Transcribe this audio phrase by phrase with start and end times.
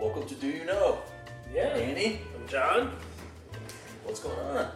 [0.00, 1.00] Welcome to Do You Know?
[1.52, 1.74] Yeah.
[1.74, 2.92] Danny, I'm John.
[4.04, 4.68] what's going on?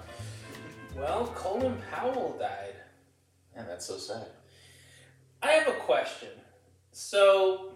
[0.96, 2.74] Well, Colin Powell died.
[3.54, 4.26] Man, that's so sad.
[5.40, 6.30] I have a question.
[6.90, 7.74] So,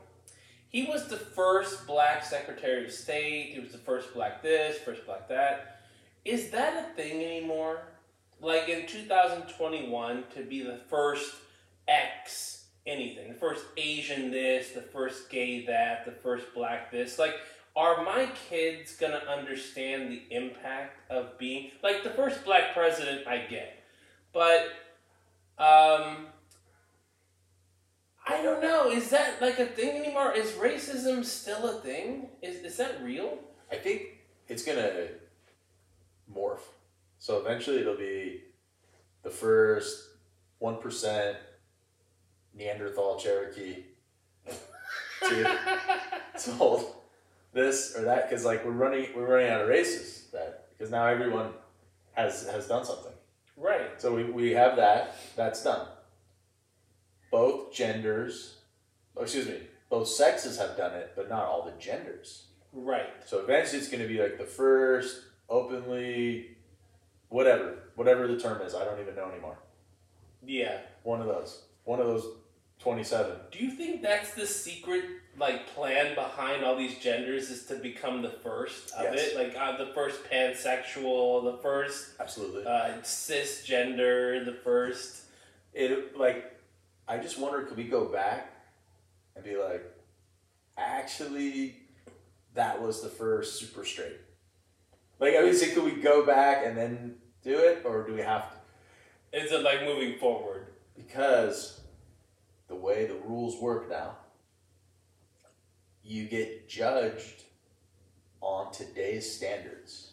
[0.70, 3.52] he was the first black Secretary of State.
[3.54, 5.82] He was the first black this, first black that.
[6.24, 7.78] Is that a thing anymore?
[8.40, 11.32] Like in 2021, to be the first
[11.86, 12.55] X
[12.86, 17.18] anything, the first Asian this, the first gay that, the first black this.
[17.18, 17.34] Like,
[17.74, 23.26] are my kids gonna understand the impact of being like the first black president?
[23.26, 23.82] I get,
[24.32, 24.62] but
[25.58, 26.28] um,
[28.26, 28.90] I don't know.
[28.90, 30.32] Is that like a thing anymore?
[30.32, 32.28] Is racism still a thing?
[32.42, 33.38] Is is that real?
[33.70, 35.08] I think it's gonna
[36.34, 36.60] morph.
[37.18, 38.42] So eventually it'll be
[39.22, 40.02] the first
[40.58, 41.36] one percent
[42.56, 43.84] Neanderthal Cherokee
[45.28, 45.58] to
[46.42, 46.94] told
[47.52, 51.06] this or that because like we're running we're running out of races that because now
[51.06, 51.50] everyone
[52.12, 53.12] has has done something.
[53.56, 54.00] right.
[54.00, 55.16] So we, we have that.
[55.36, 55.86] That's done.
[57.30, 58.56] Both genders,
[59.16, 59.60] oh, excuse me,
[59.90, 62.44] both sexes have done it, but not all the genders.
[62.72, 63.10] Right.
[63.24, 66.56] So eventually it's going to be like the first openly,
[67.28, 68.74] whatever, whatever the term is.
[68.74, 69.58] I don't even know anymore.
[70.44, 70.78] Yeah.
[71.02, 71.64] One of those.
[71.84, 72.26] One of those
[72.90, 73.32] 27.
[73.50, 75.04] Do you think that's the secret
[75.36, 79.32] like plan behind all these genders is to become the first of Yes.
[79.32, 79.36] it?
[79.36, 82.64] Like uh, the first pansexual, the first Absolutely.
[82.64, 85.22] uh, cisgender, the first.
[85.74, 86.56] it like
[87.08, 88.52] I just wonder could we go back
[89.34, 89.84] and be like
[90.78, 91.74] actually
[92.54, 94.16] that was the first super straight
[95.18, 98.20] like I mean say could we go back and then do it or do we
[98.20, 100.68] have to Is it like moving forward?
[100.96, 101.80] because
[102.68, 104.16] the way the rules work now
[106.02, 107.42] you get judged
[108.40, 110.12] on today's standards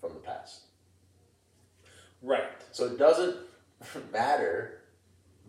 [0.00, 0.62] from the past
[2.22, 2.42] Right.
[2.72, 3.36] So it doesn't
[4.12, 4.80] matter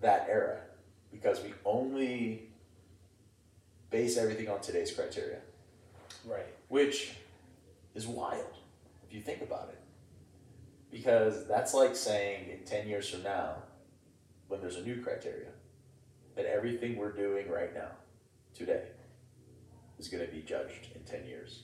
[0.02, 0.60] that era
[1.12, 2.50] because we only
[3.90, 5.40] base everything on today's criteria,
[6.26, 6.46] Right.
[6.68, 7.14] which
[7.96, 8.58] is wild
[9.08, 9.80] if you think about it.
[10.92, 13.64] Because that's like saying in 10 years from now,
[14.48, 15.50] when there's a new criteria,
[16.38, 17.90] that everything we're doing right now,
[18.54, 18.84] today,
[20.00, 21.64] is going to be judged in 10 years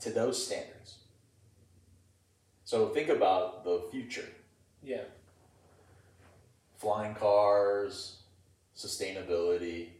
[0.00, 0.98] to those standards.
[2.64, 4.28] So think about the future
[4.82, 5.04] Yeah.
[6.76, 8.22] flying cars,
[8.74, 9.92] sustainability,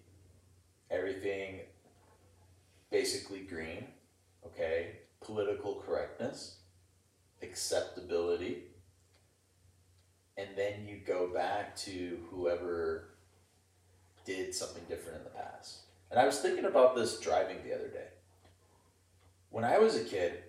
[0.90, 1.66] everything
[2.90, 3.92] basically green,
[4.44, 5.00] okay?
[5.20, 6.60] Political correctness,
[7.42, 8.64] acceptability,
[10.36, 13.15] and then you go back to whoever
[14.26, 15.78] did something different in the past.
[16.10, 18.08] And I was thinking about this driving the other day.
[19.50, 20.42] When I was a kid,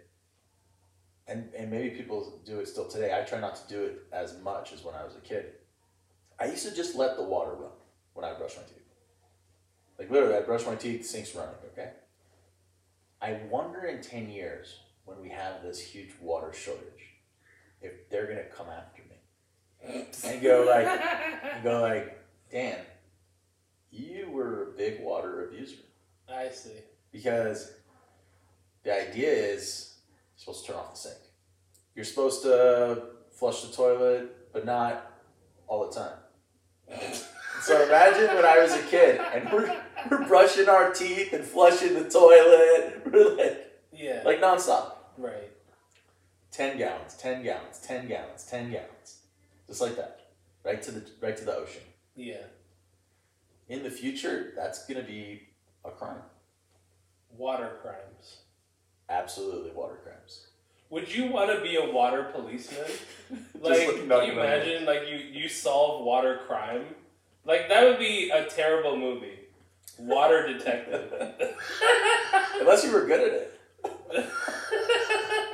[1.27, 4.37] and, and maybe people do it still today, I try not to do it as
[4.41, 5.53] much as when I was a kid.
[6.39, 7.71] I used to just let the water run
[8.13, 8.73] when I brush my teeth.
[9.99, 11.91] Like literally, I brush my teeth, sink's running, okay?
[13.21, 17.15] I wonder in 10 years when we have this huge water shortage,
[17.81, 22.19] if they're gonna come after me and go like, and go like,
[22.51, 22.77] Dan,
[23.91, 25.77] you were a big water abuser.
[26.29, 26.71] I see.
[27.11, 27.71] Because
[28.83, 29.95] the idea is
[30.35, 31.17] you're supposed to turn off the sink.
[31.95, 35.11] You're supposed to flush the toilet, but not
[35.67, 36.17] all the time.
[37.59, 39.81] So imagine when I was a kid and we're,
[40.11, 43.01] we're brushing our teeth and flushing the toilet.
[43.11, 44.21] We're like, Yeah.
[44.23, 44.93] like nonstop.
[45.17, 45.51] right.
[46.51, 49.21] 10 gallons, 10 gallons, 10 gallons, 10 gallons.
[49.65, 50.27] Just like that.
[50.63, 51.81] Right to the right to the ocean.
[52.15, 52.43] Yeah.
[53.69, 55.47] In the future, that's gonna be
[55.83, 56.21] a crime.
[57.37, 58.39] Water crimes.
[59.09, 60.47] Absolutely water crimes.
[60.89, 62.89] Would you want to be a water policeman?
[63.61, 64.29] like, can you in my head.
[64.29, 66.85] imagine, like, you, you solve water crime?
[67.43, 69.39] Like, that would be a terrible movie.
[69.99, 71.11] Water detective.
[72.59, 73.53] Unless you were good at it.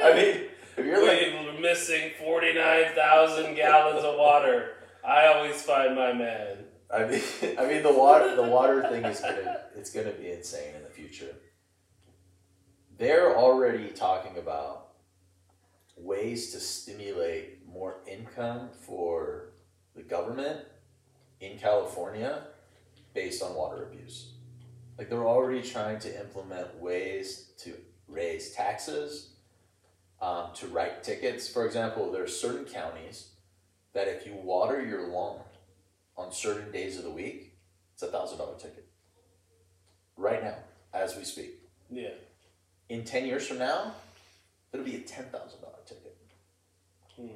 [0.04, 4.74] I mean, if you're like We're missing 49,000 gallons of water.
[5.04, 6.58] I always find my man.
[6.94, 7.22] I mean,
[7.60, 10.90] I mean the water the water thing is gonna it's gonna be insane in the
[10.90, 11.36] future.
[12.98, 14.90] They're already talking about
[15.98, 19.54] ways to stimulate more income for
[19.96, 20.60] the government
[21.40, 22.44] in California
[23.14, 24.34] based on water abuse.
[24.98, 27.74] Like they're already trying to implement ways to
[28.08, 29.32] raise taxes,
[30.22, 31.48] um, to write tickets.
[31.48, 33.30] For example, there are certain counties
[33.94, 35.40] that if you water your lawn
[36.18, 37.58] on certain days of the week,
[37.94, 38.88] it's a thousand dollar ticket.
[40.18, 40.56] Right now,
[40.94, 41.60] as we speak.
[41.90, 42.10] Yeah.
[42.90, 43.94] in ten years from now,
[44.72, 46.18] it'll be a ten thousand dollar ticket.
[47.16, 47.28] Hmm.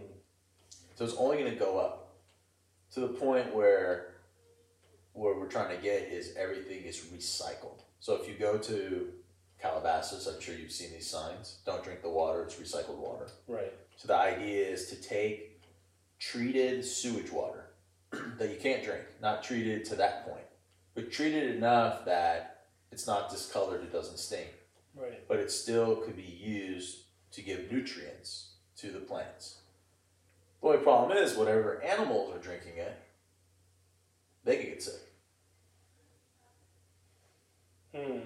[0.95, 2.15] So it's only going to go up
[2.94, 4.15] to the point where
[5.13, 7.81] where we're trying to get is everything is recycled.
[8.00, 9.09] So if you go to
[9.59, 11.57] Calabasas, I'm sure you've seen these signs.
[11.65, 13.27] Don't drink the water; it's recycled water.
[13.47, 13.74] Right.
[13.97, 15.62] So the idea is to take
[16.19, 17.67] treated sewage water
[18.12, 20.45] that you can't drink, not treated to that point,
[20.95, 24.54] but treated enough that it's not discolored, it doesn't stink,
[24.95, 25.27] Right.
[25.27, 29.57] but it still could be used to give nutrients to the plants.
[30.62, 32.98] The only problem is, whatever animals are drinking it,
[34.44, 35.01] they can get sick.
[37.94, 38.19] Hmm.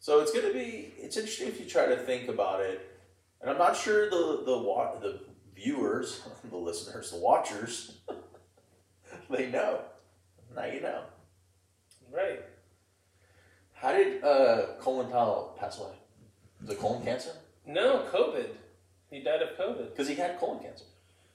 [0.00, 2.98] So it's gonna be it's interesting if you try to think about it,
[3.40, 5.20] and I'm not sure the the the
[5.54, 7.98] viewers, the listeners, the watchers,
[9.30, 9.80] they know.
[10.54, 11.02] Now you know.
[12.12, 12.40] Right.
[13.72, 15.94] How did uh, Colin Powell pass away?
[16.60, 17.30] The colon cancer?
[17.66, 18.46] No, COVID.
[19.10, 19.90] He died of COVID.
[19.90, 20.84] Because he had colon cancer.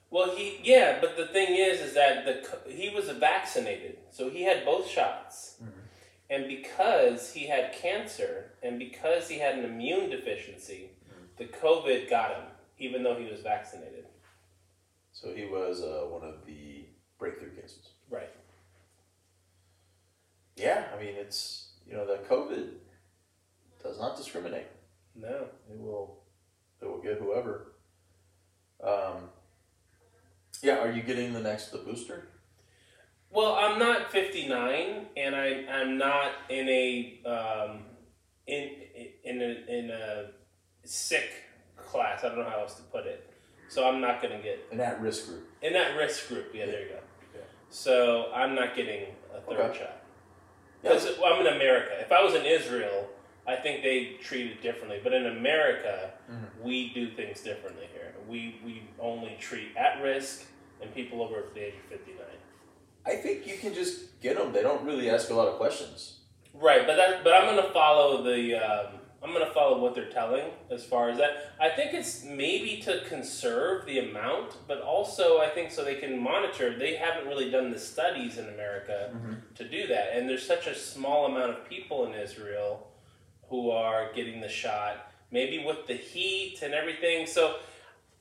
[0.10, 4.44] Well, he yeah, but the thing is, is that the he was vaccinated, so he
[4.44, 5.72] had both shots, Mhm.
[6.30, 10.92] and because he had cancer, and because he had an immune deficiency,
[11.38, 12.46] the COVID got him,
[12.80, 14.06] even though he was vaccinated.
[15.12, 16.77] So he was uh, one of the
[17.20, 17.90] breakthrough cases.
[18.10, 18.30] Right.
[20.56, 22.70] Yeah, I mean it's you know the COVID
[23.84, 24.68] does not discriminate.
[25.16, 25.48] No.
[25.70, 26.20] It will
[26.82, 27.74] it will get whoever.
[28.84, 29.30] Um,
[30.62, 32.28] yeah, are you getting the next the booster?
[33.30, 37.80] Well, I'm not 59, and I I'm not in a um,
[38.48, 38.70] in
[39.24, 40.26] in a, in a
[40.86, 41.30] sick
[41.76, 42.24] class.
[42.24, 43.30] I don't know how else to put it.
[43.70, 45.46] So I'm not gonna get An at risk group.
[45.62, 46.52] in that risk group.
[46.54, 47.00] Yeah, there you go.
[47.70, 49.80] So I'm not getting a third Okay.
[49.80, 50.02] shot
[50.84, 50.94] Yeah.
[50.94, 52.00] because I'm in America.
[52.00, 53.10] If I was in Israel,
[53.46, 55.00] I think they treat it differently.
[55.04, 56.62] But in America, Mhm.
[56.62, 58.14] we do things differently here.
[58.28, 60.46] We we only treat at risk
[60.82, 62.26] and people over the age of 59.
[63.06, 64.52] I think you can just get them.
[64.52, 66.20] They don't really ask a lot of questions.
[66.54, 70.46] Right, but that, but I'm gonna follow the um, I'm gonna follow what they're telling
[70.70, 71.54] as far as that.
[71.60, 76.20] I think it's maybe to conserve the amount, but also I think so they can
[76.20, 76.78] monitor.
[76.78, 79.34] They haven't really done the studies in America mm-hmm.
[79.56, 82.88] to do that, and there's such a small amount of people in Israel
[83.50, 85.12] who are getting the shot.
[85.32, 87.58] Maybe with the heat and everything, so.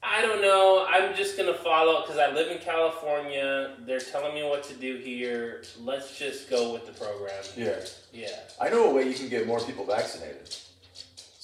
[0.03, 0.87] I don't know.
[0.89, 3.75] I'm just gonna follow because I live in California.
[3.81, 5.65] They're telling me what to do here.
[5.81, 7.43] Let's just go with the program.
[7.57, 7.81] Yeah.
[8.13, 8.29] Yeah.
[8.61, 10.55] I know a way you can get more people vaccinated.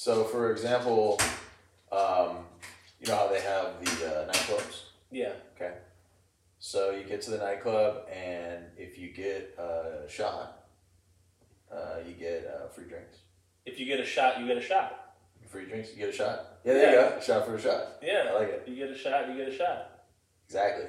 [0.02, 1.20] So, for example,
[1.92, 2.38] um,
[2.98, 4.86] you know how they have the uh, nightclubs?
[5.12, 5.34] Yeah.
[5.54, 5.74] Okay.
[6.58, 10.64] So you get to the nightclub, and if you get a shot,
[11.72, 13.18] uh, you get uh, free drinks.
[13.64, 15.14] If you get a shot, you get a shot.
[15.46, 16.46] Free drinks, you get a shot.
[16.64, 17.16] Yeah, there you go.
[17.18, 17.98] A shot for a shot.
[18.02, 18.30] Yeah.
[18.30, 18.64] I like it.
[18.66, 20.00] You get a shot, you get a shot.
[20.46, 20.86] Exactly.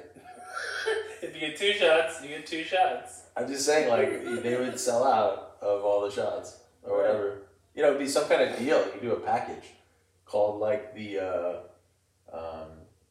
[1.22, 3.22] if you get two shots, you get two shots.
[3.36, 7.06] I'm just saying, like, they would sell out of all the shots or Right.
[7.06, 7.43] whatever.
[7.74, 8.78] You know, it'd be some kind of deal.
[8.84, 9.64] You could do a package
[10.24, 11.56] called, like, the, uh,
[12.32, 12.68] um,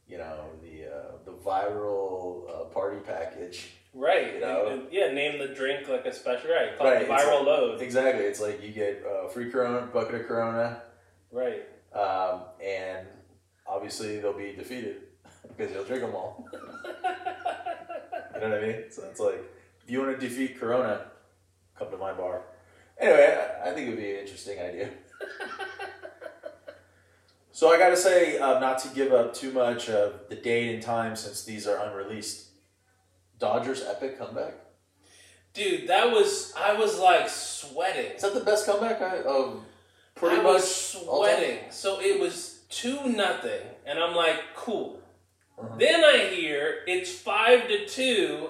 [0.07, 3.71] you know, the uh, the viral uh, party package.
[3.93, 4.35] Right.
[4.35, 4.67] You know?
[4.67, 6.77] And- and- yeah, name the drink like a special right.
[6.77, 7.81] Call Right, it the it's viral load.
[7.81, 8.23] Exactly.
[8.25, 10.81] It's like you get uh, free Corona, bucket of Corona,
[11.31, 11.63] Right.
[11.93, 13.07] um, and
[13.67, 15.01] obviously they'll be defeated
[15.47, 16.47] because you'll drink them all.
[18.35, 18.83] You know what I mean?
[18.91, 19.41] So it's like,
[19.85, 21.05] if you want to defeat Corona,
[21.77, 22.41] come to my bar.
[23.03, 24.89] Anyway, I, think it would be an interesting idea.
[27.55, 30.73] So I got to say, uh, not to give up too much of the date
[30.73, 32.47] and time since these are unreleased.
[33.37, 34.55] Dodgers epic comeback.
[35.53, 38.13] Dude, that was I was like sweating.
[38.13, 39.63] Is that the best comeback I, of
[40.15, 41.59] pretty I much was sweating.
[41.69, 44.99] So it was two nothing, and I'm like, cool.
[45.57, 45.77] Mhm.
[45.77, 48.49] Then I hear it's five to two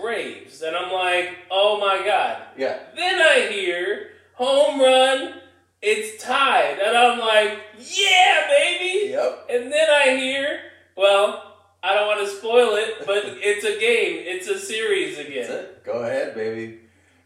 [0.00, 2.42] Braves, and I'm like, oh my god.
[2.56, 2.78] Yeah.
[2.94, 5.34] Then I hear home run,
[5.82, 9.10] it's tied, and I'm like, yeah, baby.
[9.10, 9.46] Yep.
[9.50, 10.60] And then I hear,
[10.96, 15.28] well, I don't want to spoil it, but it's a game, it's a series That's
[15.28, 15.50] again.
[15.50, 15.84] it.
[15.84, 16.80] Go ahead, baby.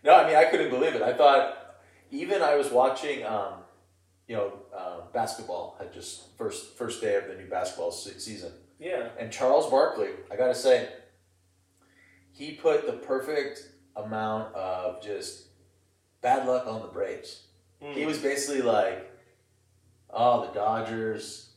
[0.04, 1.02] No, I mean I couldn't believe it.
[1.02, 1.56] I thought
[2.10, 3.54] even I was watching, um,
[4.26, 8.52] you know, uh, basketball had just first first day of the new basketball se- season,
[8.78, 10.08] Yeah, and Charles Barkley.
[10.30, 10.88] I gotta say,
[12.40, 15.48] he put the perfect amount of just
[16.22, 17.42] bad luck on the Braves.
[17.82, 17.92] Mm.
[17.92, 19.12] He was basically like,
[20.08, 21.50] "Oh, the Dodgers,"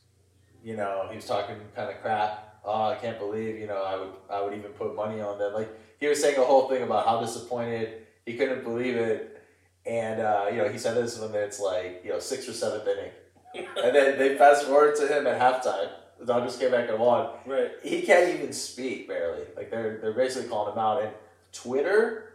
[0.62, 1.06] you know.
[1.08, 2.60] He was talking kind of crap.
[2.66, 5.54] Oh, I can't believe you know I would I would even put money on them.
[5.54, 9.42] Like he was saying a whole thing about how disappointed he couldn't believe it,
[9.86, 12.86] and uh, you know he said this when it's like you know sixth or seventh
[12.86, 13.12] inning,
[13.82, 15.88] and then they fast forward to him at halftime.
[16.18, 17.30] The Dodgers came back and won.
[17.46, 17.72] right.
[17.82, 19.44] He can't even speak barely.
[19.56, 21.02] Like they're they're basically calling him out.
[21.02, 21.12] And
[21.52, 22.32] Twitter,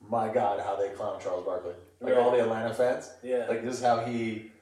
[0.00, 1.74] my God, how they clown Charles Barkley.
[2.00, 3.10] Like all the Atlanta fans.
[3.22, 3.46] Yeah.
[3.48, 4.52] Like this is how he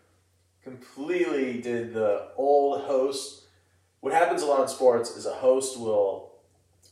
[0.63, 3.45] completely did the old host.
[4.01, 6.33] What happens a lot in sports is a host will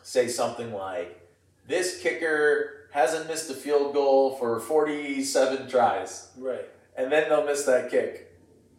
[0.02, 1.20] say something like,
[1.66, 6.68] "This kicker hasn't missed a field goal for forty-seven tries," right.
[6.96, 8.29] and then they'll miss that kick,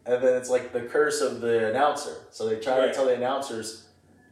[0.05, 2.15] and then it's like the curse of the announcer.
[2.31, 2.87] So they try Right.
[2.87, 3.87] to tell the announcers,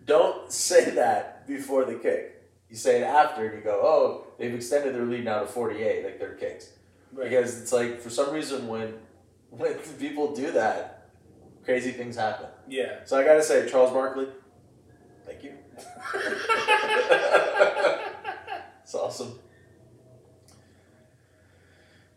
[0.05, 2.35] "Don't say that before the kick.
[2.69, 6.03] You say it after, and you go, oh, they've extended their lead now to forty-eight,
[6.05, 6.73] like their kicks."
[7.11, 7.29] Right.
[7.29, 8.93] Because it's like for some reason when
[9.49, 11.09] when people do that,
[11.65, 12.47] crazy things happen.
[12.67, 13.03] yeah.
[13.05, 14.27] So I gotta say, Charles Barkley,
[15.25, 15.53] thank you.
[18.83, 19.37] It's awesome.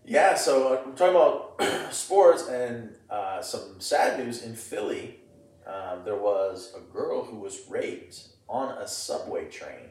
[0.04, 5.20] Yeah, so uh, we're talking about sports and uh, some sad news in Philly.
[5.66, 9.90] Um, there was a girl who was raped on a subway train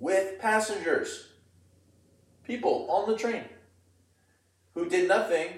[0.00, 1.28] with passengers,
[2.44, 3.44] people on the train,
[4.74, 5.50] who did nothing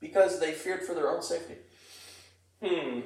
[0.00, 1.54] because they feared for their own safety.
[2.62, 3.00] Hmm.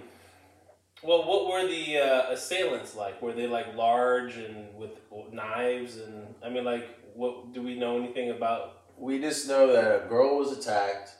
[1.03, 3.21] Well, what were the uh, assailants like?
[3.21, 4.93] Were they like large and with
[5.33, 8.80] knives and I mean, like, what do we know anything about?
[9.01, 11.11] We just know that a girl was attacked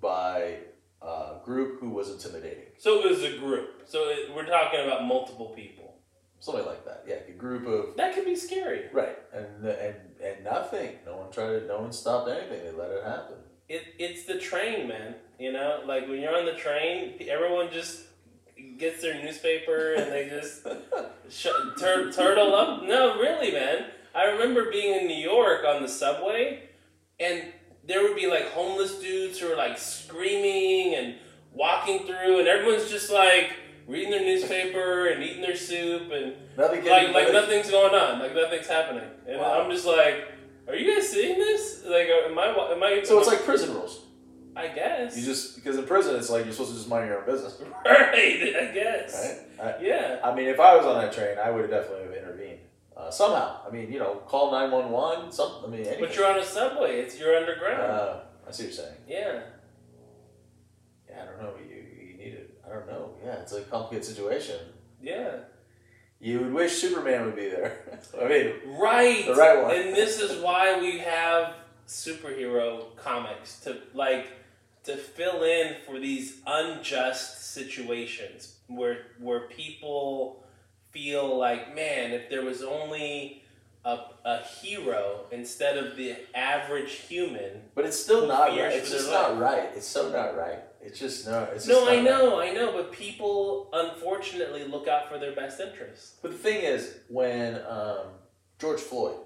[0.00, 0.58] by
[1.00, 2.64] a group who was intimidating.
[2.78, 3.82] So it was a group.
[3.86, 5.94] So it, we're talking about multiple people.
[6.40, 7.04] Something like that.
[7.06, 8.86] Yeah, a group of That could be scary.
[8.92, 10.96] right, and and and nothing.
[11.06, 11.66] No one tried to.
[11.66, 12.64] No one stopped anything.
[12.64, 13.36] They let it happen.
[13.68, 15.14] It, it's the train, man.
[15.38, 18.00] You know, like when you're on the train, everyone just
[18.76, 20.66] gets their newspaper and they just
[21.30, 21.46] sh-
[21.78, 22.82] tur- turtle up.
[22.82, 23.86] No, really, man.
[24.14, 26.68] I remember being in New York on the subway,
[27.22, 27.52] and
[27.86, 31.14] there would be like homeless dudes who were like screaming and
[31.52, 33.52] walking through, and everyone's just like
[33.86, 36.84] reading their newspaper and eating their soup, and Nothing.
[36.84, 39.62] like like nothing- nothing's going on, like nothing's happening, and Wow.
[39.62, 40.28] I'm just like,
[40.68, 41.82] are you guys seeing this?
[41.84, 42.46] Like, uh, am I?
[42.72, 43.02] Am I?
[43.04, 44.00] So it's like prison rules.
[44.54, 45.16] I guess.
[45.16, 47.58] You just because in prison it's like you're supposed to just mind your own business,
[47.86, 48.54] right.
[48.54, 49.40] I guess.
[49.58, 49.76] right?
[49.80, 50.20] Yeah.
[50.22, 52.58] I, I mean, if I was on that train, I would have definitely have intervened
[52.96, 53.60] uh, somehow.
[53.66, 55.32] I mean, you know, call nine one one.
[55.32, 55.52] Some.
[55.64, 56.00] I mean, anything.
[56.00, 57.00] But you're on a subway.
[57.00, 57.80] It's you're underground.
[57.82, 58.96] Uh, I see what you're saying.
[59.08, 59.40] yeah.
[61.08, 61.52] Yeah, I don't know.
[61.58, 62.58] You you need it.
[62.66, 63.10] I don't know.
[63.24, 64.56] Yeah, it's a complicated situation.
[65.02, 65.36] Yeah.
[66.20, 67.98] You would wish Superman would be there.
[68.22, 69.26] I mean, Right.
[69.26, 69.74] The right one.
[69.74, 71.54] And this is why we have
[71.88, 74.28] superhero comics to like
[74.84, 80.41] to fill in for these unjust situations where where people
[80.92, 83.42] feel like, man, if there was only
[83.84, 87.62] a, a hero instead of the average human.
[87.74, 88.72] but it's still not right.
[88.72, 89.70] It's just not right.
[89.74, 90.60] It's so not right.
[90.80, 91.44] It's just no.
[91.54, 92.04] It's just No, not I right.
[92.04, 96.20] know, I know, but people unfortunately look out for their best interest.
[96.22, 98.06] But the thing is, when um,
[98.60, 99.16] George Floyd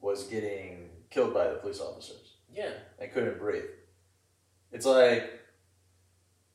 [0.00, 2.70] was getting killed by the police officers Yeah.
[2.98, 3.64] and couldn't breathe,
[4.72, 5.40] it's like,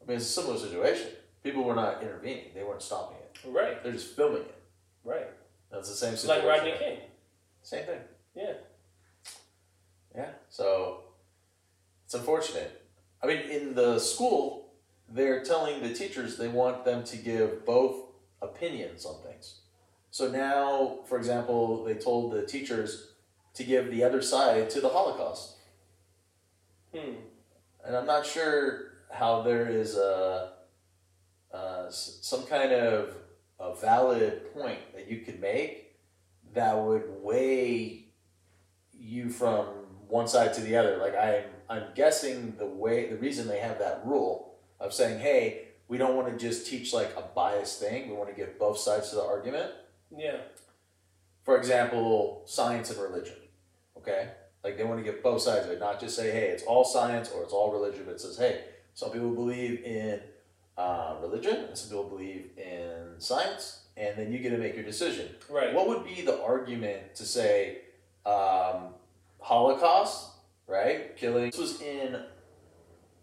[0.01, 1.07] I mean, it's a similar situation.
[1.43, 3.17] People were not intervening; they weren't stopping.
[3.45, 3.81] Right.
[3.83, 4.61] They're just filming it.
[5.03, 5.27] Right.
[5.71, 6.45] That's the same situation.
[6.45, 6.97] like Rodney King.
[7.61, 7.99] Same thing.
[8.35, 8.53] Yeah.
[10.15, 10.29] Yeah.
[10.49, 11.01] So
[12.05, 12.85] it's unfortunate.
[13.21, 14.73] I mean, in the school,
[15.07, 18.05] they're telling the teachers they want them to give both
[18.41, 19.59] opinions on things.
[20.11, 23.11] So now, for example, they told the teachers
[23.53, 25.57] to give the other side to the Holocaust.
[26.95, 27.15] Hmm.
[27.85, 30.53] And I'm not sure how there is a,
[31.53, 33.13] uh, some kind of
[33.59, 35.97] a valid point that you could make
[36.53, 38.05] that would weigh
[38.93, 39.65] you from
[40.07, 40.97] one side to the other.
[40.97, 45.67] Like I'm, I'm guessing the way the reason they have that rule of saying, hey,
[45.87, 48.09] we don't want to just teach like a biased thing.
[48.09, 49.71] We want to give both sides to the argument.
[50.15, 50.37] Yeah.
[51.43, 53.35] For example, science and religion.
[53.97, 54.29] Okay?
[54.63, 56.83] Like they want to give both sides of it, not just say, hey, it's all
[56.83, 58.63] science or it's all religion, but it says, hey,
[58.93, 60.21] some people believe in
[60.79, 64.85] uh, religion and some people believe in science, and then you get to make your
[64.85, 65.27] decision.
[65.49, 65.73] Right.
[65.73, 67.79] What would be the argument to say
[68.25, 68.93] um,
[69.41, 70.29] Holocaust,
[70.67, 71.15] right?
[71.17, 71.51] Killing.
[71.51, 72.23] This was in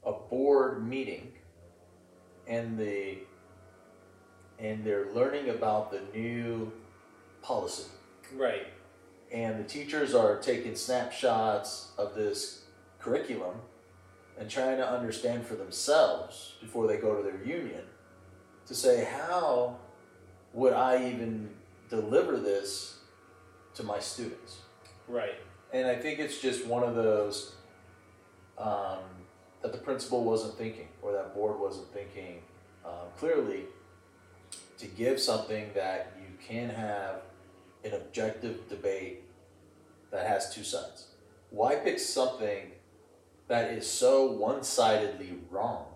[0.05, 1.33] a board meeting,
[2.47, 3.19] and the
[4.59, 6.73] and they're learning about the new
[7.43, 7.91] policy
[8.35, 8.67] Right.
[9.31, 12.65] and the teachers are taking snapshots of this
[12.99, 13.57] curriculum
[14.39, 17.83] and trying to understand for themselves before they go to their union
[18.67, 19.77] to say how
[20.53, 21.51] would I even
[21.89, 22.99] deliver this
[23.75, 24.59] to my students
[25.09, 25.35] Right.
[25.73, 27.55] and I think it's just one of those
[28.59, 28.99] um,
[29.63, 32.41] that the principal wasn't thinking, or that board wasn't thinking
[32.85, 33.65] um, clearly
[34.79, 37.23] to give something that you can have
[37.85, 39.23] an objective debate
[40.11, 41.07] that has two sides.
[41.51, 42.73] Why pick something
[43.49, 45.87] that is so one sidedly wrong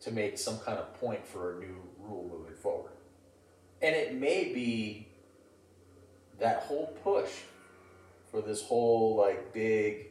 [0.00, 2.92] to make some kind of point for a new rule moving forward?
[3.82, 5.08] And it may be
[6.38, 7.30] that whole push
[8.30, 10.06] for this whole like big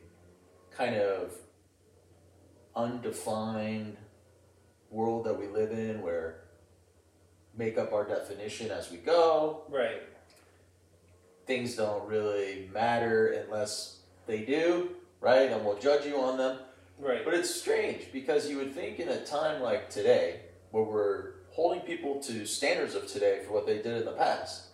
[0.71, 1.33] kind of
[2.75, 3.97] undefined
[4.89, 6.41] world that we live in where
[7.55, 10.01] make up our definition as we go Right.
[11.45, 15.49] things don't really matter unless they do right?
[15.49, 16.57] And we'll judge you on them.
[16.99, 17.25] Right.
[17.25, 21.81] but it's strange because you would think in a time like today where we're holding
[21.81, 24.67] people to standards of today for what they did in the past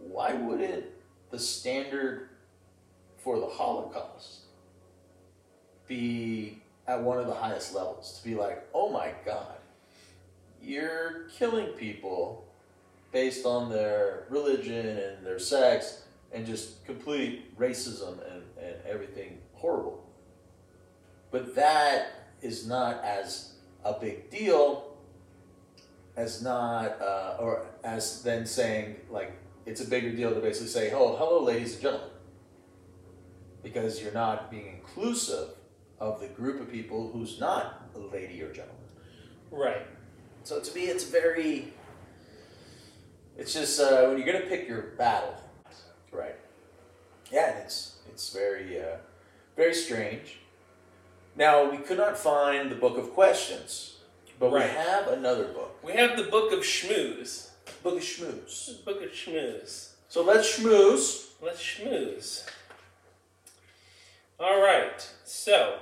[0.00, 0.84] why wouldn't
[1.30, 2.28] the standard
[3.16, 4.42] for the holocaust
[5.88, 8.18] be at one of the highest levels?
[8.18, 9.56] To be like oh my god
[10.62, 12.46] you're killing people
[13.12, 16.02] based on their religion and their sex
[16.32, 18.37] and just complete racism and,
[18.88, 20.04] everything horrible.
[21.30, 22.08] But that
[22.40, 23.54] is not as
[23.84, 24.96] a big deal
[26.16, 29.32] as not uh, or as then saying like
[29.66, 32.10] it's a bigger deal to basically say oh hello ladies and gentlemen.
[33.62, 35.50] Because you're not being inclusive
[36.00, 38.76] of the group of people who's not a lady or gentleman.
[39.50, 39.86] Right.
[40.44, 41.72] so to me it's very
[43.36, 45.34] it's just uh, when you're gonna pick your battle
[46.12, 46.36] right?
[47.30, 48.96] Yeah and it's it's very uh,
[49.56, 50.40] very strange
[51.36, 53.98] now we could not find the book of questions
[54.40, 54.68] but Right.
[54.68, 57.50] we have another book We have the Book of Schmooze.
[57.84, 59.90] book of schmooze Book of Schmooze.
[60.08, 62.44] so let's schmooze Let's schmooze.
[64.40, 65.08] All right.
[65.24, 65.78] So,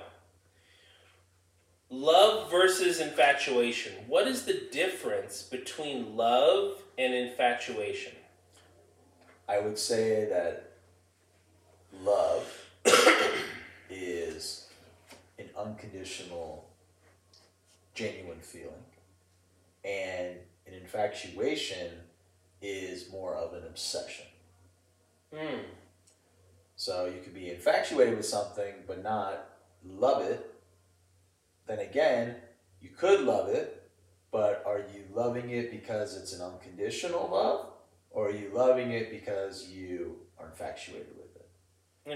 [1.89, 3.95] love versus infatuation.
[4.07, 8.13] What is the difference between love and infatuation?
[9.49, 10.66] i would say that
[12.05, 12.67] love
[13.91, 14.69] is
[15.39, 16.69] an unconditional
[17.95, 18.73] genuine feeling
[19.85, 21.91] and an infatuation
[22.61, 24.27] is more of an obsession
[25.35, 25.59] Hmm.
[26.77, 29.49] So you could be infatuated with something but not
[29.85, 30.55] love it.
[31.67, 32.37] Then again,
[32.81, 33.91] you could love it,
[34.31, 37.67] but are you loving it because it's an unconditional love?
[38.11, 41.16] Or are you loving it because you are infatuated?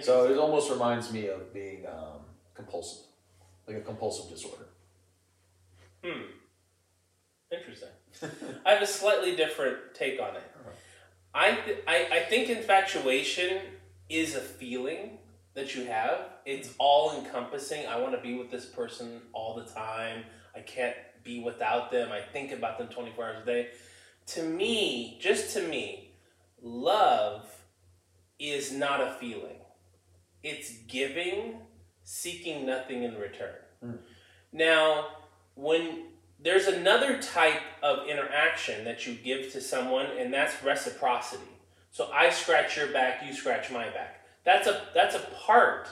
[0.01, 2.21] So it almost reminds me of being um,
[2.55, 3.07] compulsive,
[3.67, 4.67] like a compulsive disorder.
[6.05, 6.23] Hmm.
[7.53, 7.89] Interesting.
[8.67, 10.43] I have a slightly different take on it.
[11.35, 13.59] I, th- I I think infatuation
[14.09, 15.19] is a feeling
[15.55, 16.29] that you have.
[16.45, 17.87] It's all encompassing.
[17.87, 20.25] I want to be with this person all the time.
[20.55, 22.11] I can't be without them.
[22.11, 23.69] I think about them 24 hours a day.
[24.27, 26.13] To me, just to me,
[26.63, 27.49] love
[28.39, 29.60] is not a feeling.
[30.43, 31.61] It's giving,
[32.03, 33.55] seeking nothing in return.
[33.85, 33.99] Mm.
[34.53, 35.07] Now,
[35.55, 36.05] when
[36.43, 41.43] there's another type of interaction that you give to someone, and that's reciprocity.
[41.91, 44.25] So I scratch your back, you scratch my back.
[44.45, 45.89] That's a that's a part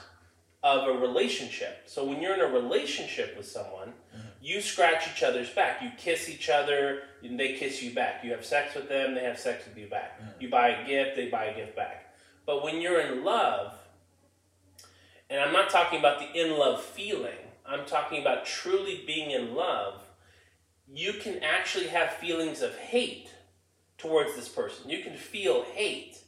[0.62, 1.82] of a relationship.
[1.87, 3.92] So when you're in a relationship with someone,
[4.40, 5.82] you scratch each other's back.
[5.82, 8.24] You kiss each other, and they kiss you back.
[8.24, 10.20] You have sex with them, they have sex with you back.
[10.40, 12.14] You buy a gift, they buy a gift back.
[12.46, 13.77] But when you're in love,
[15.30, 19.54] and I'm not talking about the in love feeling, I'm talking about truly being in
[19.54, 20.02] love,
[20.90, 23.28] you can actually have feelings of hate
[23.98, 24.88] towards this person.
[24.88, 26.18] You can feel hate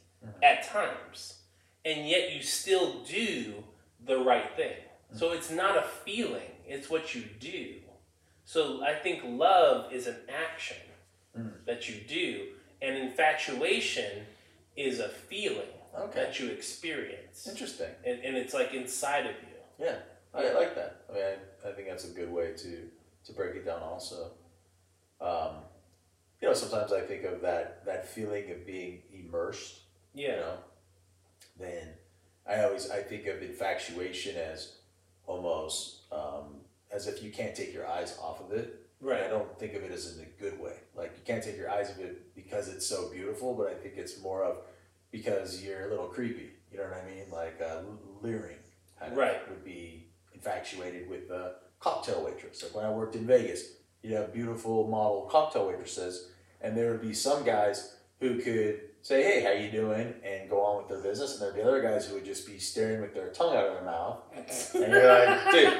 [0.43, 1.39] at times,
[1.83, 3.55] and yet you still do
[4.05, 4.75] the right thing.
[5.13, 7.75] So it's not a feeling, it's what you do.
[8.45, 10.77] So I think love is an action
[11.37, 11.65] Mm.
[11.65, 12.49] that you do,
[12.81, 14.25] and infatuation
[14.75, 17.47] is a feeling Okay, that you experience.
[17.47, 17.89] interesting.
[18.05, 19.85] And, and it's like inside of you.
[19.85, 19.95] Yeah,
[20.33, 21.01] I like that.
[21.09, 22.89] I mean, I, I think that's a good way to
[23.25, 23.81] to break it down.
[23.83, 24.31] Also,
[25.19, 25.55] um,
[26.41, 29.79] you know, sometimes I think of that that feeling of being immersed.
[30.13, 30.35] You Yeah.
[30.37, 30.57] know,
[31.59, 31.89] then
[32.47, 34.75] I always I think of infatuation as
[35.27, 38.77] almost um, as if you can't take your eyes off of it.
[39.01, 40.75] And I don't think of it as in a good way.
[40.95, 43.95] Like you can't take your eyes of it because it's so beautiful, but I think
[43.97, 44.57] it's more of
[45.11, 46.51] because you're a little creepy.
[46.71, 47.25] You know what I mean?
[47.31, 47.81] Like uh,
[48.21, 48.57] leering.
[48.99, 49.47] Kind of Right.
[49.49, 52.63] Would be infatuated with the cocktail waitress.
[52.63, 56.29] Like when I worked in Vegas, you'd have beautiful model cocktail waitresses,
[56.61, 60.61] and there would be some guys who could say, "Hey, how you doing?" and go
[60.61, 63.13] on with their business, and there'd be other guys who would just be staring with
[63.13, 64.19] their tongue out of their mouth,
[64.75, 65.73] and you're like, "Dude,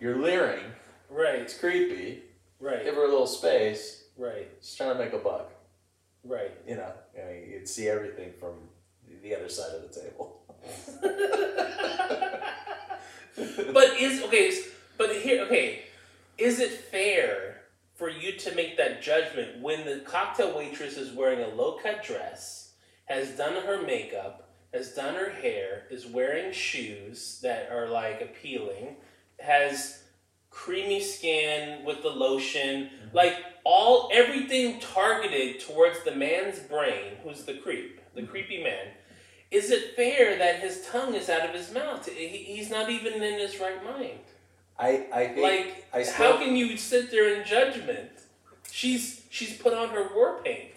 [0.00, 0.64] You're leering.
[1.10, 1.36] Right.
[1.40, 2.22] It's creepy.
[2.60, 2.82] Right.
[2.84, 4.04] Give her a little space.
[4.16, 4.48] Right.
[4.60, 5.50] She's trying to make a buck.
[6.24, 6.52] Right.
[6.66, 8.54] You know, you know, you'd see everything from
[9.22, 10.40] the other side of the table.
[13.72, 14.52] but is okay.
[14.96, 15.82] But here, okay,
[16.38, 17.62] is it fair
[17.94, 22.02] for you to make that judgment when the cocktail waitress is wearing a low cut
[22.02, 22.72] dress,
[23.06, 28.96] has done her makeup, has done her hair, is wearing shoes that are like appealing,
[29.38, 30.03] has
[30.54, 37.54] creamy skin with the lotion, like all everything targeted towards the man's brain, who's the
[37.54, 38.86] creep, the creepy man.
[39.50, 42.08] Is it fair that his tongue is out of his mouth?
[42.08, 44.20] He, he's not even in his right mind.
[44.78, 48.10] I, I think Like, I still, how can you sit there in judgment?
[48.70, 50.70] She's she's put on her war paint.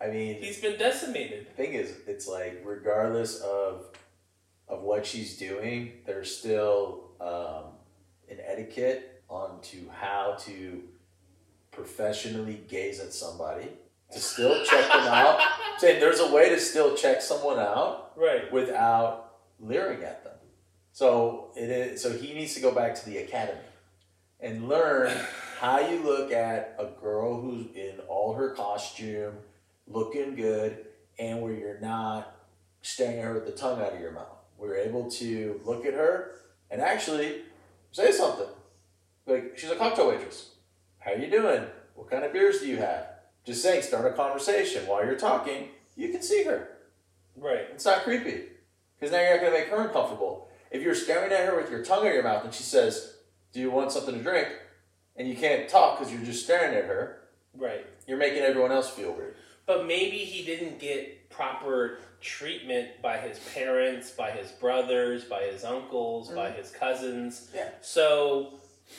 [0.00, 1.46] I mean, He's been decimated.
[1.46, 3.86] the thing is, it's like regardless of
[4.68, 7.72] of what she's doing, there's still um,
[8.30, 10.82] an etiquette onto how to
[11.70, 13.68] professionally gaze at somebody
[14.12, 15.38] to still check them out.
[15.40, 18.52] I'm saying there's a way to still check someone out Right.
[18.52, 20.34] without leering at them.
[20.92, 22.02] So it is.
[22.02, 23.58] So he needs to go back to the academy
[24.38, 25.16] and learn
[25.58, 29.32] how you look at a girl who's in all her costume,
[29.86, 30.84] looking good,
[31.18, 32.36] and where you're not
[32.82, 34.26] staring at her with the tongue out of your mouth.
[34.58, 36.32] We're able to look at her
[36.70, 37.42] and actually
[37.92, 38.46] say something.
[39.26, 40.50] Like she's a cocktail waitress.
[40.98, 41.64] How you doing?
[41.94, 43.06] What kind of beers do you have?
[43.44, 45.68] Just saying, start a conversation while you're talking.
[45.96, 46.68] You can see her.
[47.36, 47.66] Right.
[47.72, 48.44] It's not creepy.
[48.98, 50.48] Because now you're not going to make her uncomfortable.
[50.70, 53.16] If you're staring at her with your tongue in your mouth and she says,
[53.52, 54.48] Do you want something to drink?
[55.16, 57.18] and you can't talk because you're just staring at her,
[57.56, 57.86] Right.
[58.06, 59.36] you're making everyone else feel weird.
[59.66, 65.64] But maybe he didn't get proper treatment by his parents, by his brothers, by his
[65.64, 66.58] uncles, by mm-hmm.
[66.58, 67.50] his cousins.
[67.54, 67.68] Yeah.
[67.80, 68.54] So,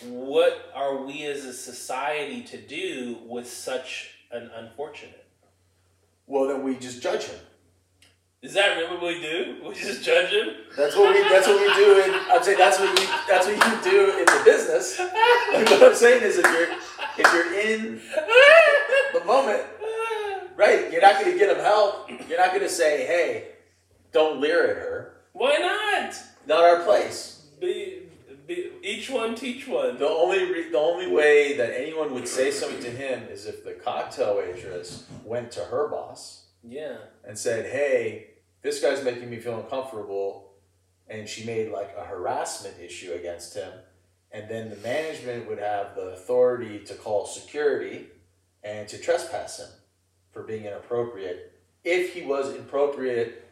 [0.06, 5.26] what are we as a society to do with such an unfortunate?
[6.28, 7.40] Well, then we just judge him.
[8.42, 9.58] Is that really what we do?
[9.66, 10.54] We just judge him?
[10.76, 11.22] That's what we.
[11.24, 12.02] That's what we do.
[12.02, 13.08] In, I'm saying that's what you.
[13.30, 15.00] That's what you do in the business.
[15.54, 16.68] Like what I'm saying is, if you're
[17.18, 18.02] if you're in
[19.14, 19.62] the moment,
[20.58, 22.10] right, you're not going to get him help.
[22.10, 23.50] You're not going to say, "Hey,
[24.12, 26.16] don't leer at her." Why not?
[26.48, 27.46] Not our place.
[27.62, 27.93] Be,
[28.84, 29.98] each one teach one.
[29.98, 33.64] The only re- the only way that anyone would say something to him is if
[33.64, 36.98] the cocktail waitress went to her boss Yeah.
[37.24, 40.54] and said, "Hey, this guy's making me feel uncomfortable,"
[41.08, 43.72] and she made like a harassment issue against him,
[44.32, 48.10] and then the management would have the authority to call security
[48.64, 49.70] and to trespass him
[50.32, 51.52] for being inappropriate
[51.84, 53.44] if he was inappropriate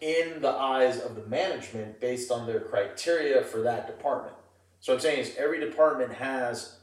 [0.00, 4.34] in the eyes of the management based on their criteria for that department.
[4.80, 6.76] So I'm saying is every department has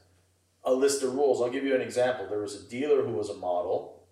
[0.64, 1.42] a list of rules.
[1.42, 2.28] I'll give you an example.
[2.28, 4.04] There was a dealer who was a model,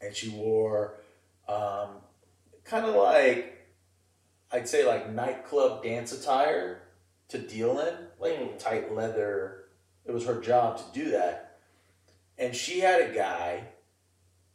[0.00, 0.94] and she wore
[1.48, 1.90] um,
[2.64, 3.66] kind of like
[4.50, 6.82] I'd say like nightclub dance attire
[7.28, 8.58] to deal in, like Mm.
[8.58, 9.64] tight leather.
[10.04, 11.58] It was her job to do that,
[12.36, 13.68] and she had a guy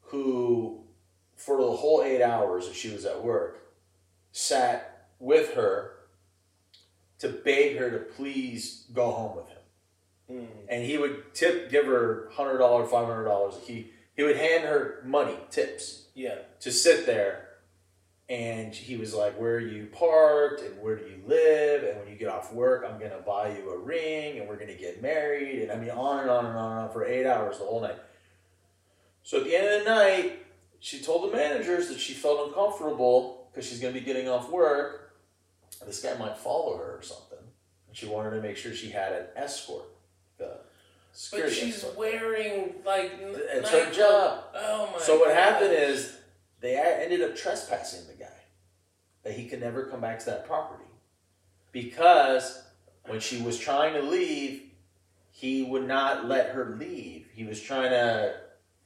[0.01, 0.84] who,
[1.36, 3.73] for the whole eight hours that she was at work,
[4.32, 5.96] sat with her
[7.19, 9.53] to beg her to please go home with him
[10.30, 10.47] Mm.
[10.67, 13.56] and he would tip give her hundred dollars, five hundred dollars.
[13.65, 16.39] He he would hand her money tips Yeah.
[16.60, 17.47] to sit there,
[18.27, 20.62] and he was like, "Where are you parked?
[20.62, 21.84] And where do you live?
[21.86, 24.73] And when you get off work, I'm gonna buy you a ring, and we're gonna
[24.73, 27.60] get married." And I mean, on and on and on and on for eight hours
[27.60, 27.95] the whole night.
[29.23, 30.39] So at the end of the night,
[30.80, 35.07] she told the managers that she felt uncomfortable because she's gonna be getting off work.
[35.85, 37.37] This guy might follow her or something.
[37.87, 39.85] And she wanted to make sure she had an escort.
[40.37, 40.59] The
[41.31, 41.97] But she's escort.
[41.97, 44.43] wearing like It's her job.
[44.55, 44.99] Oh my.
[44.99, 45.37] So what God.
[45.37, 46.15] happened is
[46.59, 48.25] they ended up trespassing the guy.
[49.23, 50.83] That he could never come back to that property.
[51.71, 52.63] Because
[53.05, 54.63] when she was trying to leave,
[55.31, 57.27] he would not let her leave.
[57.33, 58.35] He was trying to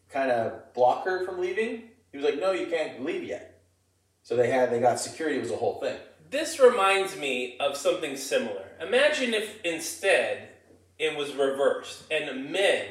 [0.10, 1.84] kind of block her from leaving.
[2.12, 3.62] He was like, "No, you can't leave yet."
[4.24, 5.38] So they had they got security.
[5.38, 5.98] It was a whole thing.
[6.32, 8.64] This reminds me of something similar.
[8.80, 10.48] Imagine if instead
[10.98, 12.88] it was reversed and men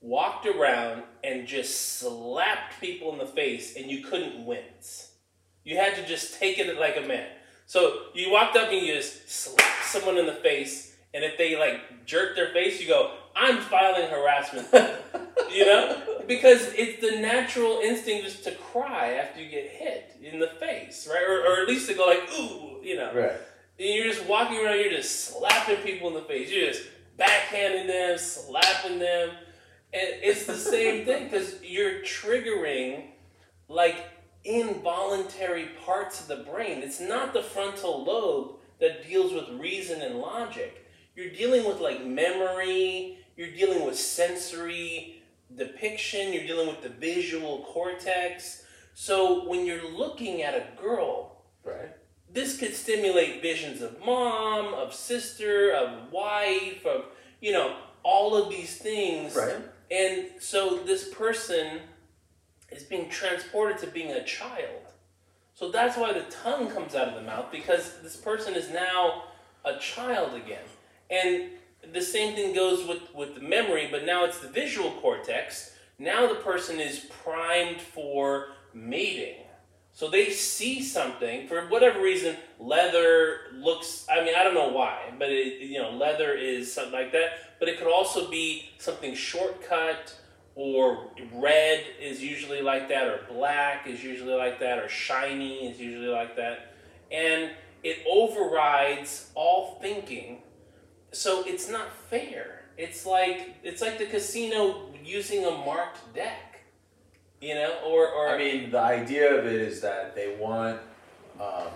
[0.00, 5.12] walked around and just slapped people in the face and you couldn't wince.
[5.64, 7.28] You had to just take it like a man.
[7.66, 11.58] So you walked up and you just slapped someone in the face and if they
[11.58, 14.68] like jerked their face, you go, I'm filing harassment.
[15.52, 16.02] you know?
[16.22, 21.08] Because it's the natural instinct is to cry after you get hit in the face,
[21.12, 21.22] right?
[21.28, 23.12] Or, or at least to go like, ooh, you know.
[23.12, 23.32] Right.
[23.78, 26.50] And you're just walking around, you're just slapping people in the face.
[26.50, 26.84] You're just
[27.18, 29.30] backhanding them, slapping them.
[29.92, 33.06] And it's the same thing because you're triggering
[33.68, 33.96] like
[34.44, 36.82] involuntary parts of the brain.
[36.82, 40.86] It's not the frontal lobe that deals with reason and logic.
[41.14, 45.22] You're dealing with like memory, you're dealing with sensory
[45.56, 48.64] depiction, you're dealing with the visual cortex.
[48.94, 51.90] So when you're looking at a girl, Right.
[52.30, 57.06] this could stimulate visions of mom, of sister, of wife, of
[57.40, 59.34] you know, all of these things.
[59.34, 59.56] Right.
[59.90, 61.80] And so this person
[62.70, 64.92] is being transported to being a child.
[65.54, 69.24] So that's why the tongue comes out of the mouth because this person is now
[69.64, 70.64] a child again.
[71.10, 71.50] And
[71.92, 75.74] the same thing goes with, with the memory, but now it's the visual cortex.
[75.98, 79.36] Now the person is primed for mating.
[79.94, 82.36] So they see something for whatever reason.
[82.58, 84.06] Leather looks.
[84.10, 87.58] I mean, I don't know why, but it, you know, leather is something like that.
[87.58, 90.16] But it could also be something shortcut,
[90.54, 95.78] or red is usually like that, or black is usually like that, or shiny is
[95.78, 96.74] usually like that,
[97.10, 97.50] and
[97.84, 100.42] it overrides all thinking.
[101.12, 102.64] So it's not fair.
[102.78, 106.60] It's like it's like the casino using a marked deck.
[107.40, 110.80] You know, or, or I mean, the idea of it is that they want
[111.40, 111.72] um,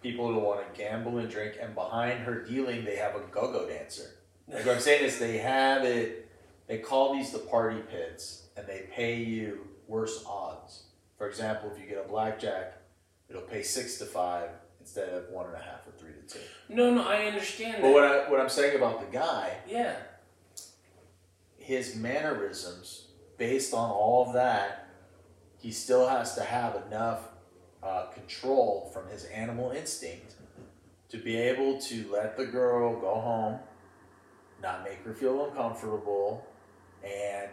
[0.00, 3.68] people to want to gamble and drink, and behind her dealing, they have a go-go
[3.68, 4.10] dancer.
[4.52, 6.28] Like what I'm saying is, they have it.
[6.66, 10.84] They call these the party pits, and they pay you worse odds.
[11.16, 12.78] For example, if you get a blackjack,
[13.28, 14.48] it'll pay six to five
[14.80, 16.19] instead of one and a half or three to
[16.68, 17.92] No, no, I understand But that.
[17.94, 19.96] what I what I'm saying about the guy, yeah,
[21.58, 23.06] his mannerisms,
[23.38, 24.88] based on all of that,
[25.58, 27.28] he still has to have enough
[27.82, 30.34] uh, control from his animal instinct
[31.08, 33.58] to be able to let the girl go home,
[34.62, 36.46] not make her feel uncomfortable,
[37.04, 37.48] and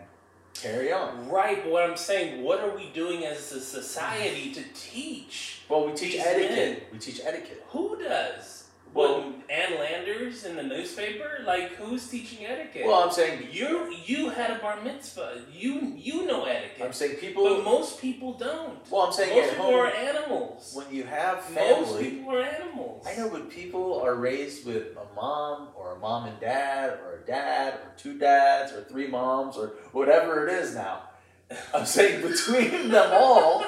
[0.53, 1.27] carry on.
[1.29, 1.63] right.
[1.63, 5.61] But what I'm saying, what are we doing as a society to teach?
[5.69, 6.51] Well, we teach etiquette.
[6.55, 6.77] men.
[6.91, 7.63] We teach etiquette.
[7.69, 8.56] Who does?
[8.97, 11.41] Well- what Ann Landers in the newspaper?
[11.45, 12.86] Like who's teaching etiquette?
[12.86, 15.41] Well, I'm saying you you had a bar mitzvah.
[15.53, 16.86] You you know etiquette.
[16.86, 18.79] I'm saying people, but most people don't.
[18.91, 20.73] Well, I'm saying most people home are animals.
[20.75, 23.07] when you have family, Most people are animals.
[23.07, 27.21] I know, but people are raised with a mom or a mom and dad or
[27.23, 31.03] a dad or two dads or three moms or whatever it is now.
[31.73, 33.63] I'm saying between them all,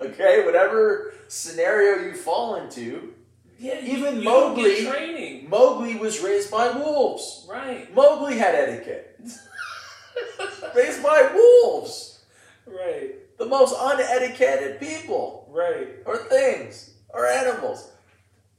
[0.00, 3.12] okay, whatever scenario you fall into,
[3.58, 5.46] Yeah, you, Even you don't Mowgli-.
[5.48, 7.44] Mowgli was raised by wolves.
[7.50, 7.92] Right.
[7.94, 9.20] Mowgli had etiquette.
[10.74, 12.20] raised by wolves.
[12.66, 13.14] right.
[13.36, 15.48] The most unetiqueted people.
[15.50, 15.88] Right.
[16.06, 17.90] or things or animals.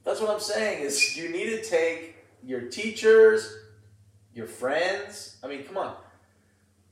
[0.04, 3.58] That's what I'm saying is you need to take your teachers,
[4.34, 5.38] your friends.
[5.44, 5.96] I mean, come on.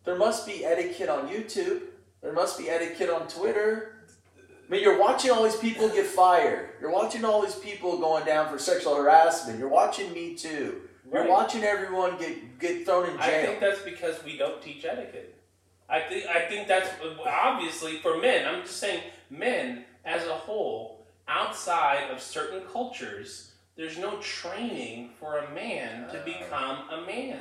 [0.06, 1.82] There must be etiquette on YouTube.
[2.22, 3.97] There must be etiquette on Twitter.
[4.68, 6.70] I mean, you're watching all these people get fired.
[6.82, 9.60] You're watching all these people going down for sexual harassment.
[9.60, 10.82] You're watching Me Too.
[11.10, 11.30] You're Right.
[11.30, 13.44] watching everyone get get thrown in jail.
[13.44, 15.36] I think that's because we don't teach etiquette.
[15.88, 16.90] I think I think that's
[17.26, 18.46] obviously for men.
[18.46, 25.38] I'm just saying men as a whole, outside of certain cultures, there's no training for
[25.38, 26.24] a man to Uh.
[26.26, 27.40] become a man.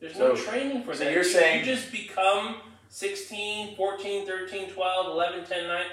[0.00, 1.12] There's no training for so that.
[1.12, 5.86] you're you, saying- you just become 16, 14, 13, 12, 11, 10, 9,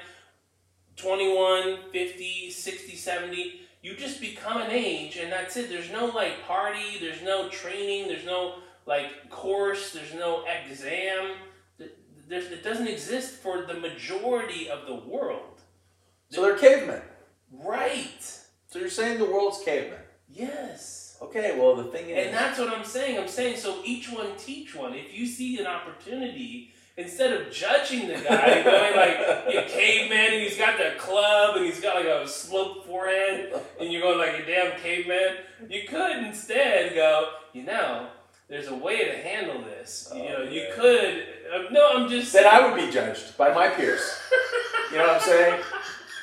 [0.98, 3.62] 21, 50, 60, 70.
[3.82, 5.70] You just become an age and that's it.
[5.70, 8.56] There's no like party, there's no training, there's no
[8.86, 11.36] like course, there's no exam.
[11.78, 11.92] Th-
[12.28, 15.62] There's, it doesn't exist for the majority of the world.
[16.30, 17.02] so they're cavemen.
[17.52, 18.22] Right.
[18.68, 20.00] So you're saying the world's cavemen.
[20.30, 21.18] Yes.
[21.22, 23.18] Okay, well the thing is And that's what I'm saying.
[23.20, 24.94] I'm saying so each one teach one.
[24.94, 30.42] If you see an opportunity, instead of judging the guy going like you caveman and
[30.44, 34.40] he's got that club and he's got like a sloped forehead and you're going like
[34.42, 35.36] a damn caveman,
[35.70, 38.08] you could instead go, you know,
[38.50, 40.12] there's a way to handle this.
[40.16, 41.26] you Oh, know, you could.
[41.54, 42.32] Uh, no, I'm just.
[42.34, 44.02] then I would be judged by my peers.
[44.92, 45.64] You know what I'm saying?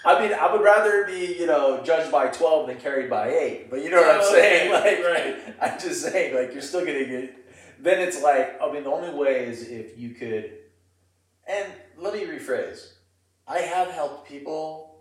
[0.06, 3.70] I mean, I would rather be, you know, judged by 12 than carried by 8.
[3.70, 4.72] But you know what I'm Oh, saying?
[4.74, 5.54] okay, Like, right.
[5.72, 7.36] I'm just saying, like, you're still going to get.
[7.82, 10.50] Then it's like, I mean, the only way is if you could.
[11.46, 12.92] And let me rephrase
[13.46, 14.96] I have helped people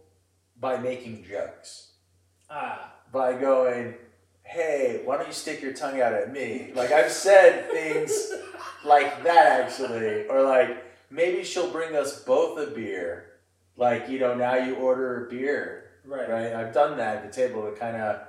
[0.60, 1.92] by making jokes,
[2.50, 3.96] Ah, by going,
[4.44, 6.72] hey, why don't you stick your tongue out at me?
[6.76, 8.32] Like, I've said things
[8.86, 13.30] like that actually, or like maybe she'll bring us both a beer.
[13.76, 16.30] Like you know, now you order a beer, right.
[16.30, 16.54] right?
[16.54, 18.22] I've done that at the table to kind of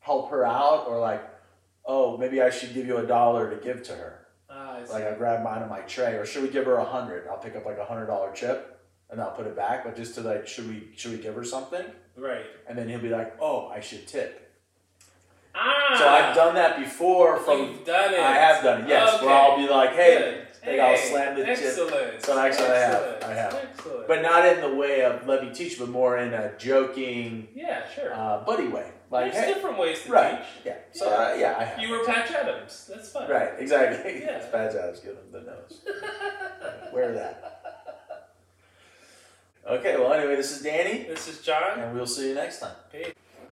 [0.00, 1.22] help her out or like,
[1.84, 4.26] oh, maybe I should give you a dollar to give to her.
[4.90, 7.26] Like I grab mine on my tray, or should we give her a hundred?
[7.28, 9.84] I'll pick up like a hundred dollar chip and I'll put it back.
[9.84, 11.84] But just to like, should we should we give her something?
[12.16, 12.44] right.
[12.68, 14.44] And then he'll be like, oh, I should tip.
[15.54, 15.96] Ah.
[15.98, 17.38] So I've done that before.
[17.38, 18.20] From You've done it.
[18.20, 19.22] I have done it, yes.
[19.22, 19.38] Where Okay.
[19.38, 21.58] I'll be like, hey, think I'll slam the chip.
[21.58, 22.22] excellent.
[22.22, 23.02] So actually I have.
[23.02, 23.24] Excellent.
[23.24, 23.54] I have.
[23.54, 24.08] Excellent.
[24.08, 27.82] but not in the way of let me teach, but more in a joking, yeah,
[27.94, 28.12] sure.
[28.14, 28.90] uh, buddy way.
[29.10, 30.66] Like, There's hey, different ways to right, teach.
[30.66, 30.76] yeah.
[30.92, 31.78] So uh, yeah, I have.
[31.78, 32.90] You were Patch Adams.
[32.92, 33.28] That's fine.
[33.30, 34.20] Right, exactly.
[34.20, 34.36] Yeah.
[34.38, 35.00] it's bad jobs.
[35.00, 35.80] Give them the nose.
[36.92, 37.44] Wear that.
[39.66, 41.78] Okay, well, anyway, this is Danny, This is John.
[41.78, 42.74] and we'll see you next time.
[42.92, 43.12] Peace.